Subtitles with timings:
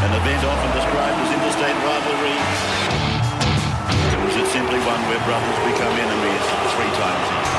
[0.00, 2.38] An event often described as interstate rivalry.
[4.14, 6.44] Or is it simply one where brothers become enemies
[6.78, 7.50] three times each?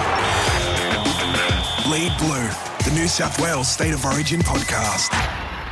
[1.84, 2.48] Bleed Blue,
[2.86, 5.10] the New South Wales State of Origin podcast.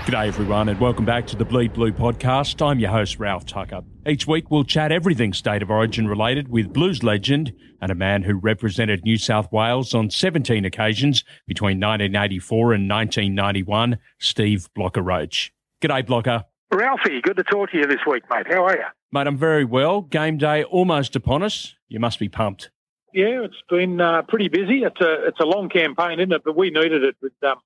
[0.03, 2.61] G'day, everyone, and welcome back to the Bleed Blue podcast.
[2.61, 3.83] I'm your host, Ralph Tucker.
[4.05, 8.23] Each week, we'll chat everything State of Origin related with blues legend and a man
[8.23, 15.53] who represented New South Wales on 17 occasions between 1984 and 1991, Steve Blocker Roach.
[15.81, 16.43] G'day, Blocker.
[16.71, 18.47] Ralphie, good to talk to you this week, mate.
[18.47, 18.83] How are you?
[19.11, 20.01] Mate, I'm very well.
[20.01, 21.75] Game day almost upon us.
[21.87, 22.69] You must be pumped.
[23.13, 24.83] Yeah, it's been uh, pretty busy.
[24.83, 26.43] It's a it's a long campaign, isn't it?
[26.43, 27.57] But we needed it with um,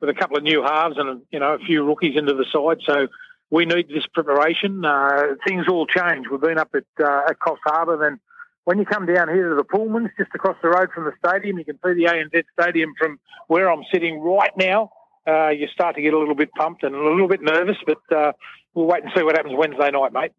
[0.00, 2.78] with a couple of new halves and you know a few rookies into the side.
[2.84, 3.08] So
[3.50, 4.84] we need this preparation.
[4.84, 6.26] Uh, things all change.
[6.30, 8.18] We've been up at uh, at Coffs Harbour, then
[8.66, 11.56] when you come down here to the Pullmans, just across the road from the stadium,
[11.56, 14.90] you can see the ANZ Stadium from where I'm sitting right now.
[15.26, 18.16] Uh, you start to get a little bit pumped and a little bit nervous, but
[18.16, 18.32] uh,
[18.74, 20.32] we'll wait and see what happens Wednesday night, mate.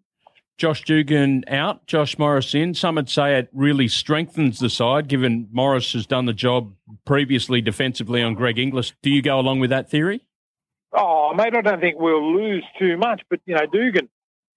[0.57, 2.73] Josh Dugan out, Josh Morris in.
[2.73, 6.73] Some would say it really strengthens the side, given Morris has done the job
[7.05, 8.93] previously defensively on Greg Inglis.
[9.03, 10.25] Do you go along with that theory?
[10.93, 14.09] Oh, mate, I don't think we'll lose too much, but you know, Dugan,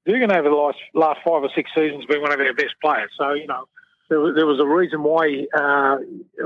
[0.06, 2.74] Dugan over the last last five or six seasons has been one of our best
[2.80, 3.10] players.
[3.18, 3.66] So you know,
[4.08, 5.98] there, was, there was a reason why uh,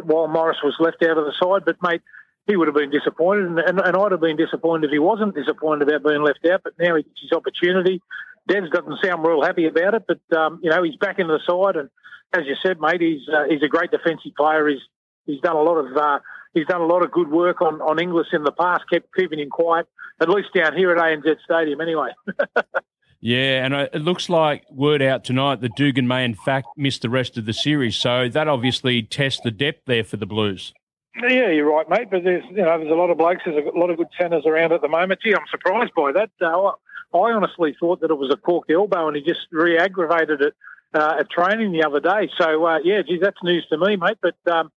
[0.02, 2.02] while Morris was left out of the side, but mate,
[2.46, 5.34] he would have been disappointed, and, and, and I'd have been disappointed if he wasn't
[5.34, 6.62] disappointed about being left out.
[6.62, 8.02] But now he gets his opportunity.
[8.46, 11.40] Des doesn't sound real happy about it, but um, you know he's back in the
[11.46, 11.88] side, and
[12.34, 14.68] as you said, mate, he's uh, he's a great defensive player.
[14.68, 14.82] He's
[15.24, 16.18] he's done a lot of uh,
[16.52, 19.38] he's done a lot of good work on on Inglis in the past, kept keeping
[19.38, 19.86] him quiet,
[20.20, 22.10] at least down here at ANZ Stadium, anyway.
[23.20, 26.98] yeah, and uh, it looks like word out tonight that Dugan may in fact miss
[26.98, 30.74] the rest of the series, so that obviously tests the depth there for the Blues.
[31.16, 32.08] Yeah, you're right, mate.
[32.10, 34.44] But there's you know there's a lot of blokes, there's a lot of good centres
[34.46, 35.20] around at the moment.
[35.22, 36.30] Gee, I'm surprised by that.
[36.40, 36.72] Uh,
[37.16, 40.54] I honestly thought that it was a corked elbow, and he just re-aggravated it
[40.92, 42.30] uh, at training the other day.
[42.36, 44.18] So uh, yeah, geez, that's news to me, mate.
[44.20, 44.72] But um,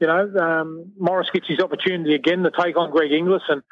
[0.00, 3.62] you know, um, Morris gets his opportunity again to take on Greg Inglis, and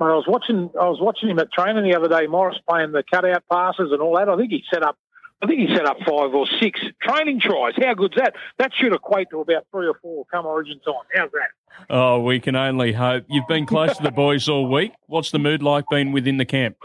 [0.00, 2.26] I was watching I was watching him at training the other day.
[2.26, 4.28] Morris playing the cutout passes and all that.
[4.28, 4.96] I think he set up.
[5.42, 7.74] I think he set up five or six training tries.
[7.76, 8.34] How good's that?
[8.58, 10.94] That should equate to about three or four come Origin time.
[11.14, 11.88] How's that?
[11.90, 13.24] Oh, we can only hope.
[13.28, 14.92] You've been close to the boys all week.
[15.06, 16.76] What's the mood like been within the camp?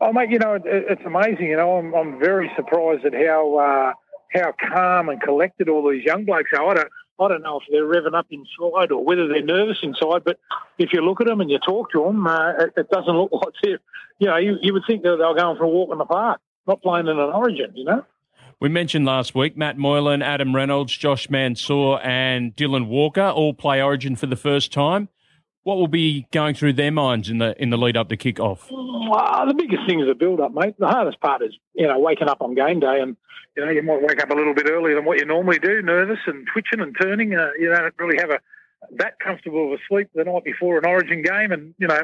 [0.00, 1.46] Oh, mate, you know, it, it's amazing.
[1.46, 3.92] You know, I'm, I'm very surprised at how uh,
[4.32, 6.68] how calm and collected all these young blokes are.
[6.68, 6.88] I don't,
[7.20, 10.38] I don't know if they're revving up inside or whether they're nervous inside, but
[10.78, 13.32] if you look at them and you talk to them, uh, it, it, doesn't look
[13.44, 13.80] like they're,
[14.18, 16.40] you know, you, you would think that they're going for a walk in the park,
[16.68, 18.04] not playing in an origin, you know?
[18.60, 23.80] We mentioned last week Matt Moylan, Adam Reynolds, Josh Mansour, and Dylan Walker all play
[23.80, 25.08] Origin for the first time.
[25.62, 28.40] What will be going through their minds in the in the lead up to kick
[28.40, 28.68] off?
[28.70, 30.74] Well, the biggest thing is the build up, mate.
[30.78, 33.16] The hardest part is you know waking up on game day, and
[33.56, 35.82] you know you might wake up a little bit earlier than what you normally do,
[35.82, 37.34] nervous and twitching and turning.
[37.34, 38.40] Uh, you don't really have a
[38.96, 42.02] that comfortable of a sleep the night before an Origin game, and you know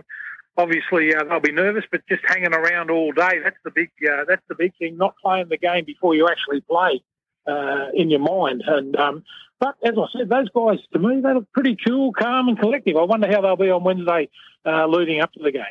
[0.56, 4.25] obviously uh, they'll be nervous, but just hanging around all day, that's the big, uh,
[4.28, 7.03] that's the big thing, not playing the game before you actually play
[7.47, 8.62] uh, in your mind.
[8.66, 9.25] And um,
[9.60, 12.97] But as I said, those guys, to me, they look pretty cool, calm and collective.
[12.97, 14.28] I wonder how they'll be on Wednesday
[14.66, 15.65] uh, leading up to the game.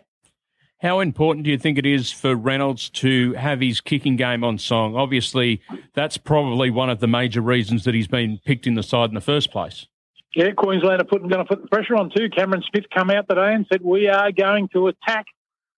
[0.81, 4.57] How important do you think it is for Reynolds to have his kicking game on
[4.57, 4.97] song?
[4.97, 5.61] Obviously,
[5.93, 9.15] that's probably one of the major reasons that he's been picked in the side in
[9.15, 9.87] the first place.
[10.35, 12.29] Yeah, Queensland are putting, going to put the pressure on too.
[12.29, 15.25] Cameron Smith come out today and said we are going to attack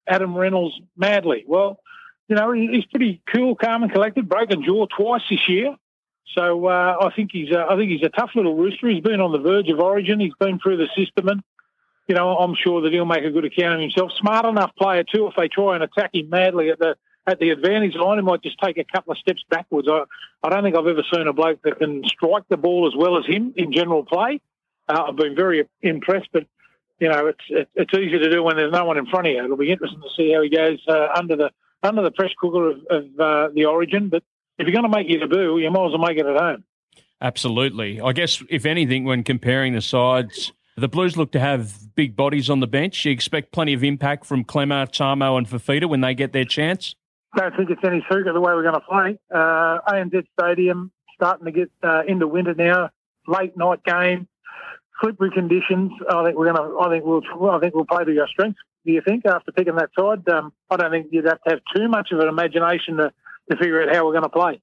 [0.08, 1.44] Adam Reynolds madly.
[1.46, 1.80] Well,
[2.28, 4.30] you know he's pretty cool, calm, and collected.
[4.30, 5.76] Broken jaw twice this year,
[6.34, 8.88] so uh, I think he's a, I think he's a tough little rooster.
[8.88, 10.20] He's been on the verge of Origin.
[10.20, 11.44] He's been through the system, and
[12.08, 14.12] you know I'm sure that he'll make a good account of himself.
[14.20, 15.28] Smart enough player too.
[15.28, 16.96] If they try and attack him madly at the
[17.28, 19.88] at the advantage line, he might just take a couple of steps backwards.
[19.90, 20.04] I,
[20.44, 23.18] I don't think I've ever seen a bloke that can strike the ball as well
[23.18, 24.42] as him in general play.
[24.88, 26.46] Uh, I've been very impressed, but
[27.00, 29.34] you know it's it, it's easy to do when there's no one in front of
[29.34, 29.44] you.
[29.44, 31.52] It'll be interesting to see how he goes uh, under the
[31.82, 34.10] under the press cooker of, of uh, the Origin.
[34.10, 34.24] But
[34.60, 36.64] if you're going to make your debut, you might as well make it at home.
[37.22, 38.00] Absolutely.
[38.02, 40.52] I guess if anything, when comparing the sides.
[40.78, 43.06] The Blues look to have big bodies on the bench.
[43.06, 46.96] You expect plenty of impact from Klemmer, Tamou, and Fifita when they get their chance?
[47.36, 49.20] I don't think it's any secret the way we're going to play.
[49.34, 52.90] Uh, ANZ Stadium starting to get uh, into winter now.
[53.28, 54.28] Late night game
[55.02, 55.92] slippery conditions.
[56.10, 56.80] I think we're going to.
[56.80, 57.22] I think we'll.
[57.50, 58.60] I think we'll play to our strengths.
[58.86, 60.28] Do you think after picking that side?
[60.30, 63.12] Um, I don't think you'd have to have too much of an imagination to,
[63.50, 64.62] to figure out how we're going to play.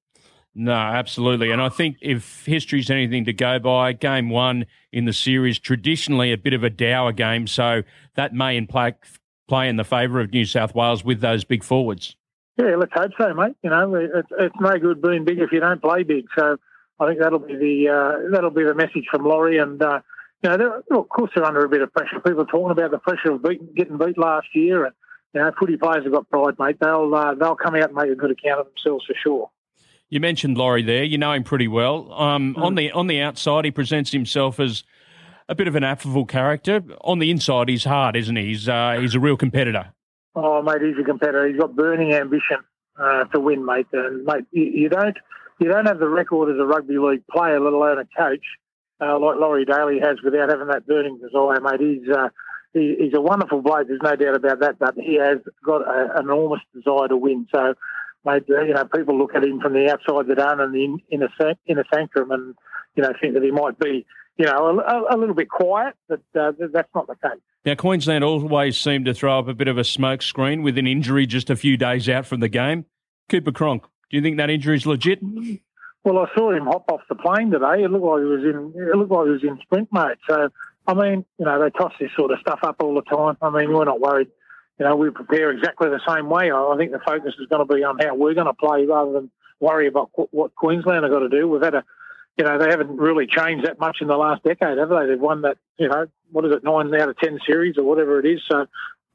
[0.54, 1.50] No, absolutely.
[1.50, 6.30] And I think if history's anything to go by, game one in the series, traditionally
[6.30, 7.46] a bit of a dour game.
[7.46, 7.82] So
[8.14, 8.94] that may in play
[9.48, 12.16] play in the favour of New South Wales with those big forwards.
[12.56, 13.56] Yeah, let's hope so, mate.
[13.62, 16.26] You know, it's, it's no good being big if you don't play big.
[16.36, 16.58] So
[17.00, 19.58] I think that'll be the uh, that'll be the message from Laurie.
[19.58, 20.00] And uh,
[20.42, 22.20] you know, they're, of course they're under a bit of pressure.
[22.20, 24.94] People are talking about the pressure of beating, getting beat last year, and
[25.34, 26.76] you know, footy players have got pride, mate.
[26.80, 29.50] They'll uh, they'll come out and make a good account of themselves for sure.
[30.10, 31.04] You mentioned Laurie there.
[31.04, 32.12] You know him pretty well.
[32.12, 32.62] Um, mm.
[32.62, 34.84] On the on the outside, he presents himself as
[35.48, 36.82] a bit of an affable character.
[37.00, 38.48] On the inside, he's hard, isn't he?
[38.48, 39.92] He's uh, he's a real competitor.
[40.34, 41.46] Oh, mate, he's a competitor.
[41.46, 42.58] He's got burning ambition
[42.98, 43.86] uh, to win, mate.
[43.92, 45.16] And mate, you, you, don't
[45.60, 48.44] you don't have the record as a rugby league player, let alone a coach,
[49.00, 51.80] uh, like Laurie Daley has, without having that burning desire, mate.
[51.80, 52.28] He's uh,
[52.72, 53.88] he, he's a wonderful bloke.
[53.88, 54.78] There's no doubt about that.
[54.78, 57.46] But he has got an enormous desire to win.
[57.54, 57.74] So,
[58.24, 61.28] mate, uh, you know, people look at him from the outside the the in, a
[61.66, 62.54] in a sanctum, and
[62.96, 64.06] you know, think that he might be,
[64.36, 65.94] you know, a, a little bit quiet.
[66.08, 67.40] But uh, that's not the case.
[67.64, 71.26] Now, Queensland always seem to throw up a bit of a smokescreen with an injury
[71.26, 72.86] just a few days out from the game.
[73.28, 75.20] Cooper Cronk, do you think that injury is legit?
[76.04, 77.84] Well, I saw him hop off the plane today.
[77.84, 78.72] It looked like he was in.
[78.74, 80.18] It looked like he was in sprint mode.
[80.28, 80.48] So,
[80.88, 83.36] I mean, you know, they toss this sort of stuff up all the time.
[83.40, 84.28] I mean, we're not worried.
[84.80, 86.50] You know, we prepare exactly the same way.
[86.50, 89.12] I think the focus is going to be on how we're going to play rather
[89.12, 89.30] than
[89.60, 91.46] worry about what Queensland have got to do.
[91.46, 91.84] We've had a
[92.36, 95.06] you know, they haven't really changed that much in the last decade, have they?
[95.06, 98.18] They've won that, you know, what is it, nine out of 10 series or whatever
[98.18, 98.40] it is.
[98.50, 98.66] So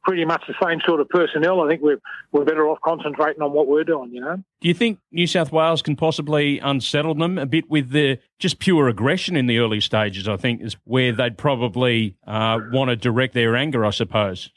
[0.04, 1.62] pretty much the same sort of personnel.
[1.62, 2.00] I think we're,
[2.32, 4.38] we're better off concentrating on what we're doing, you know.
[4.62, 8.60] Do you think New South Wales can possibly unsettle them a bit with the just
[8.60, 10.28] pure aggression in the early stages?
[10.28, 14.50] I think is where they'd probably uh, want to direct their anger, I suppose.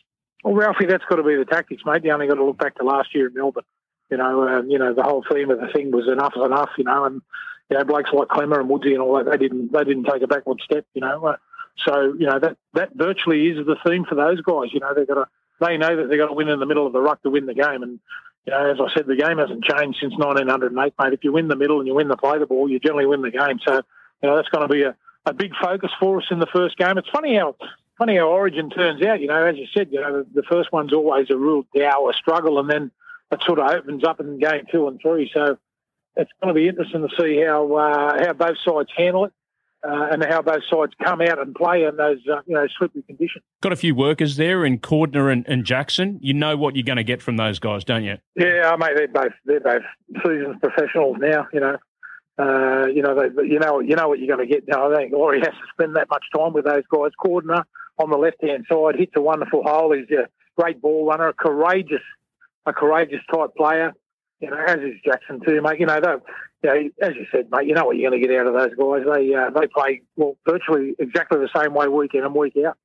[0.45, 2.05] Well, Ralphie, that's got to be the tactics, mate.
[2.05, 3.65] You only got to look back to last year in Melbourne.
[4.11, 6.71] You know, um, you know, the whole theme of the thing was enough is enough,
[6.79, 7.23] you know, and
[7.71, 10.23] you know, blokes like Klemmer and Woodsy and all that, they didn't they didn't take
[10.23, 11.37] a backward step, you know.
[11.85, 14.73] So you know that that virtually is the theme for those guys.
[14.73, 15.27] You know, they've got to
[15.61, 17.47] they know that they've got to win in the middle of the ruck to win
[17.47, 17.83] the game.
[17.83, 18.01] And
[18.47, 21.13] you know, as I said, the game hasn't changed since 1908, mate.
[21.13, 23.23] If you win the middle and you win the play the ball, you generally win
[23.23, 23.61] the game.
[23.65, 23.83] So
[24.23, 24.97] you know that's going to be a,
[25.27, 26.99] a big focus for us in the first game.
[26.99, 27.57] It's funny how
[27.99, 29.21] funny how Origin turns out.
[29.21, 32.13] You know, as you said, you know the, the first one's always a real dour
[32.15, 32.91] struggle, and then
[33.31, 35.31] it sort of opens up in game two and three.
[35.33, 35.59] So
[36.17, 39.33] it's going to be interesting to see how uh, how both sides handle it.
[39.83, 43.01] Uh, and how both sides come out and play in those uh, you know slippery
[43.01, 43.43] conditions.
[43.63, 46.19] Got a few workers there in Cordner and, and, Jackson.
[46.21, 48.19] You know what you're going to get from those guys, don't you?
[48.37, 48.91] Yeah, mate.
[48.95, 49.81] They're both they're both
[50.23, 51.47] seasoned professionals now.
[51.51, 51.77] You know,
[52.39, 54.69] uh, you know they, you know you know what you're going to get.
[54.69, 57.13] Now I think Laurie has to spend that much time with those guys.
[57.19, 57.63] Cordner
[57.97, 59.95] on the left hand side hits a wonderful hole.
[59.95, 60.29] He's a
[60.61, 62.03] great ball runner, a courageous
[62.67, 63.95] a courageous type player
[64.41, 65.81] you know, as is Jackson too, mate.
[65.81, 68.27] You know, they, you know, as you said, mate, you know what you're going to
[68.27, 69.05] get out of those guys.
[69.05, 72.77] They uh, they play well virtually exactly the same way week in and week out.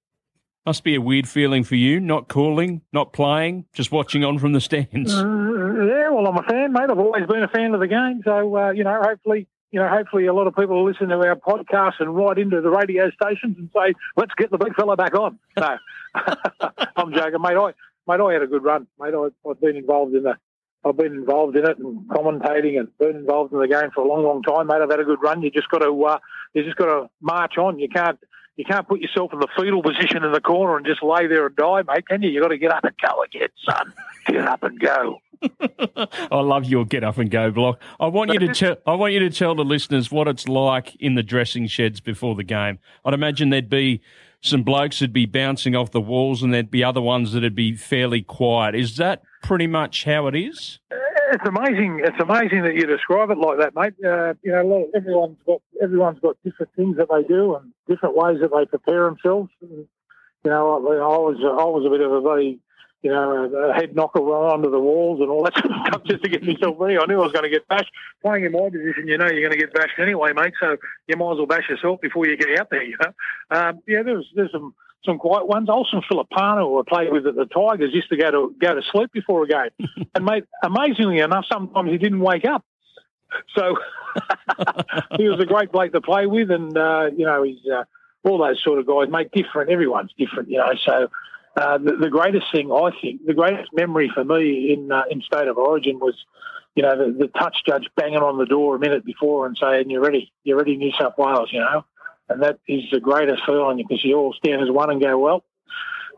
[0.65, 4.53] Must be a weird feeling for you, not calling, not playing, just watching on from
[4.53, 5.13] the stands.
[5.13, 6.89] Uh, yeah, well, I'm a fan, mate.
[6.89, 9.87] I've always been a fan of the game, so uh, you know, hopefully, you know,
[9.87, 13.11] hopefully, a lot of people will listen to our podcast and write into the radio
[13.11, 15.77] stations and say, "Let's get the big fella back on." No,
[16.95, 17.57] I'm joking, mate.
[17.57, 17.73] I
[18.07, 19.13] mate, I had a good run, mate.
[19.13, 20.35] I, I've been involved in the
[20.85, 24.07] I've been involved in it and commentating and been involved in the game for a
[24.07, 24.81] long, long time, mate.
[24.81, 25.41] I've had a good run.
[25.41, 26.19] You just got to, uh,
[26.53, 27.79] you just got to march on.
[27.79, 28.19] You can't,
[28.55, 31.47] you can't put yourself in the fetal position in the corner and just lay there
[31.47, 32.07] and die, mate.
[32.07, 32.29] Can you?
[32.29, 33.93] You got to get up and go again, son.
[34.27, 35.19] Get up and go.
[36.31, 37.81] I love your get up and go block.
[37.99, 40.95] I want you to tell I want you to tell the listeners what it's like
[40.95, 42.79] in the dressing sheds before the game.
[43.03, 44.01] I'd imagine there'd be
[44.45, 47.75] some blokes that'd be bouncing off the walls and there'd be other ones that'd be
[47.75, 48.75] fairly quiet.
[48.75, 50.79] Is that pretty much how it is?
[51.31, 52.01] It's amazing.
[52.03, 53.93] It's amazing that you describe it like that, mate.
[54.05, 58.37] Uh, you know, everyone's got everyone's got different things that they do and different ways
[58.41, 59.49] that they prepare themselves.
[59.61, 59.87] And,
[60.43, 62.59] you know, I, I was I was a bit of a very
[63.01, 66.23] you know, a, head knocker onto the walls and all that sort of stuff just
[66.23, 66.97] to get myself ready.
[66.97, 67.91] I knew I was going to get bashed.
[68.21, 70.53] Playing in my position, you know, you're going to get bashed anyway, mate.
[70.59, 72.83] So you might as well bash yourself before you get out there.
[72.83, 74.73] You know, um, yeah, there's there's some
[75.05, 75.69] some quiet ones.
[75.69, 78.81] Olsen Filipaina, who I played with at the Tigers, used to go to go to
[78.91, 79.69] sleep before a game,
[80.15, 82.65] and mate, amazingly enough, sometimes he didn't wake up.
[83.55, 83.77] So
[85.17, 87.83] he was a great bloke to play with, and uh, you know, he's uh,
[88.23, 89.29] all those sort of guys, mate.
[89.31, 90.73] Different, everyone's different, you know.
[90.83, 91.09] So
[91.55, 95.21] uh, the, the, greatest thing I think, the greatest memory for me in uh, in
[95.21, 96.15] state of origin was,
[96.75, 99.89] you know, the, the, touch judge banging on the door a minute before and saying,
[99.89, 101.85] "You're ready, you're ready, New South Wales," you know,
[102.27, 105.45] and that is the greatest feeling because you all stand as one and go, "Well,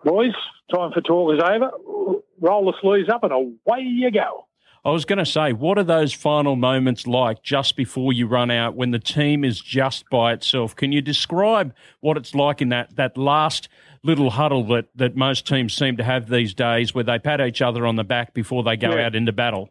[0.03, 0.33] boys,
[0.73, 1.71] time for talk is over.
[2.39, 4.46] Roll the sleeves up and away you go."
[4.85, 8.51] I was going to say, what are those final moments like just before you run
[8.51, 10.75] out when the team is just by itself?
[10.75, 13.67] Can you describe what it's like in that, that last
[14.03, 17.61] little huddle that, that most teams seem to have these days where they pat each
[17.61, 19.05] other on the back before they go yeah.
[19.05, 19.69] out into battle?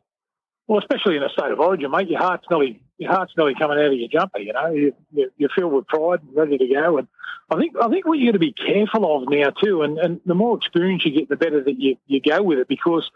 [0.67, 3.79] Well, especially in a state of origin, mate, your heart's nearly your heart's nearly coming
[3.79, 4.39] out of your jumper.
[4.39, 6.99] You know, you, you, you're filled with pride and ready to go.
[6.99, 7.07] And
[7.51, 10.21] I think I think what you got to be careful of now too, and, and
[10.27, 13.09] the more experience you get, the better that you, you go with it because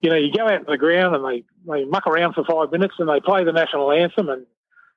[0.00, 2.70] you know, you go out to the ground and they, they muck around for five
[2.70, 4.46] minutes and they play the national anthem and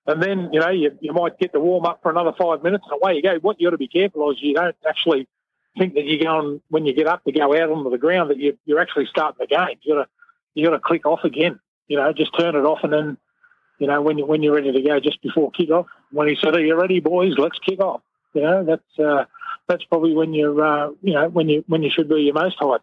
[0.08, 2.86] and then, you know, you, you might get to warm up for another five minutes
[2.90, 3.38] and away you go.
[3.40, 5.28] What you got to be careful is you don't actually
[5.78, 8.40] think that you're going, when you get up to go out onto the ground, that
[8.40, 9.78] you, you're actually starting the game.
[9.84, 10.10] You got to,
[10.56, 13.18] you got to click off again, you know, just turn it off and then,
[13.78, 16.36] you know, when, you, when you're ready to go just before kick off, when he
[16.36, 17.38] said, are you ready, boys?
[17.38, 18.02] Let's kick off.
[18.34, 19.26] You know, that's, uh,
[19.68, 22.60] that's probably when you're, uh, you know, when you, when you should be your most
[22.60, 22.80] hyped.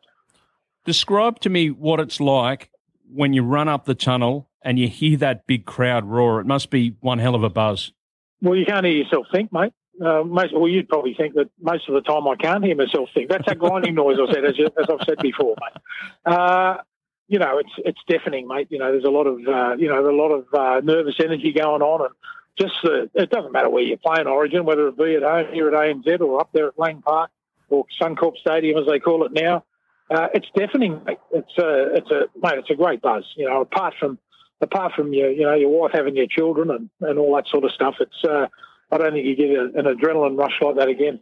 [0.88, 2.70] Describe to me what it's like
[3.12, 6.40] when you run up the tunnel and you hear that big crowd roar.
[6.40, 7.92] It must be one hell of a buzz.
[8.40, 9.74] Well, you can't hear yourself think, mate.
[10.02, 13.10] Uh, most, well, you'd probably think that most of the time I can't hear myself
[13.12, 13.28] think.
[13.28, 15.82] That's that grinding noise I said, as, as, I've said before, mate.
[16.24, 16.78] Uh,
[17.26, 18.68] you know, it's it's deafening, mate.
[18.70, 21.52] You know, there's a lot of uh, you know, a lot of uh, nervous energy
[21.52, 22.14] going on, and
[22.58, 25.68] just uh, it doesn't matter where you're playing Origin, whether it be at home here
[25.68, 27.30] at ANZ or up there at Lang Park
[27.68, 29.64] or Suncorp Stadium as they call it now
[30.10, 31.02] uh, it's deafening.
[31.04, 31.18] mate.
[31.32, 33.24] It's a, it's a, mate, it's a great buzz.
[33.36, 34.18] You know, apart from,
[34.60, 37.64] apart from your, you know, your wife having your children and, and all that sort
[37.64, 38.46] of stuff, it's, uh,
[38.90, 41.20] I don't think you get a, an adrenaline rush like that again.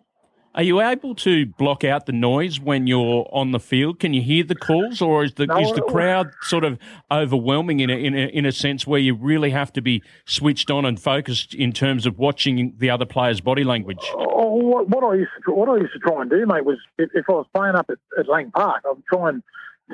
[0.57, 4.01] Are you able to block out the noise when you're on the field?
[4.01, 6.79] Can you hear the calls, or is the no, is the crowd sort of
[7.11, 10.71] overwhelming in a, in a, in a sense where you really have to be switched
[10.71, 14.11] on and focused in terms of watching the other player's body language?
[14.15, 16.79] Oh, what, what, I used to what I used to try and do, mate, was
[16.97, 19.43] if, if I was playing up at, at Lang Park, I'd try and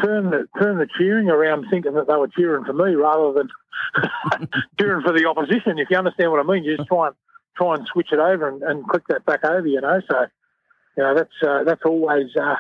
[0.01, 3.49] turn the turn the cheering around, thinking that they were cheering for me rather than
[4.79, 5.81] cheering for the opposition.
[5.81, 7.17] If you understand what I mean, you just try and
[7.57, 9.67] try and switch it over and, and click that back over.
[9.67, 10.27] You know, so
[10.97, 12.57] you know that's uh, that's always uh,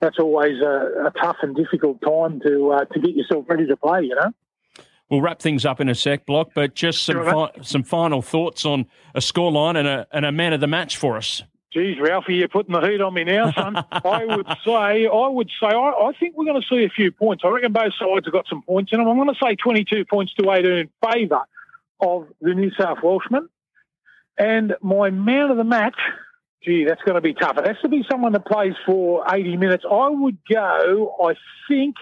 [0.00, 3.76] that's always a, a, tough and difficult time to uh, to get yourself ready to
[3.76, 4.02] play.
[4.02, 4.32] You know.
[5.10, 8.64] We'll wrap things up in a sec, Block, but just some fi- some final thoughts
[8.64, 11.42] on a scoreline and a and a man of the match for us.
[11.72, 13.76] Geez, Ralphie, you're putting the heat on me now, son.
[13.92, 17.10] I would say, I would say, I, I, think we're going to see a few
[17.10, 17.44] points.
[17.46, 19.08] I reckon both sides have got some points in them.
[19.08, 21.40] I'm going to say 22 points to 18 in favour
[22.00, 23.48] of the New South Welshman.
[24.36, 25.96] And my man of the match
[26.64, 27.56] gee, that's going to be tough.
[27.58, 29.84] It has to be someone that plays for 80 minutes.
[29.90, 31.34] I would go, I
[31.68, 31.96] think,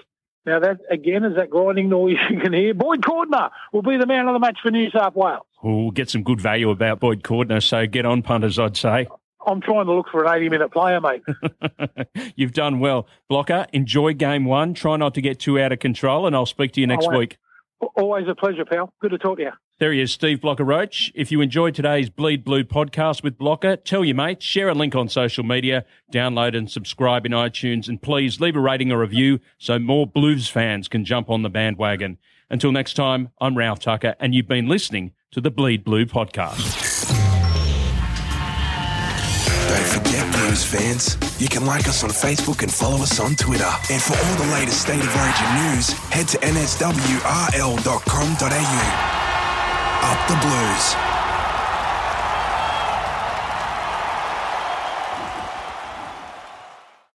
[0.47, 2.75] now that again is that grinding noise you can hear.
[2.75, 5.47] Boyd Cordner will be the man of the match for New South Wales.
[5.63, 9.07] We'll get some good value about Boyd Cordner, so get on punters, I'd say.
[9.47, 11.23] I'm trying to look for an 80 minute player, mate.
[12.37, 13.07] You've done well.
[13.29, 14.75] Blocker, enjoy game one.
[14.75, 17.39] Try not to get too out of control, and I'll speak to you next week.
[17.97, 18.93] Always a pleasure, pal.
[19.01, 19.53] Good to talk to you.
[19.81, 21.11] There he is, Steve Blocker Roach.
[21.15, 24.95] If you enjoyed today's Bleed Blue podcast with Blocker, tell your mates, share a link
[24.95, 29.41] on social media, download and subscribe in iTunes, and please leave a rating or review
[29.57, 32.19] so more Blues fans can jump on the bandwagon.
[32.51, 36.59] Until next time, I'm Ralph Tucker, and you've been listening to the Bleed Blue podcast.
[39.67, 43.65] Don't forget, Blues fans, you can like us on Facebook and follow us on Twitter.
[43.91, 47.21] And for all the latest State of Origin news, head to nswrl.com.au.
[50.03, 51.10] Up the Blues.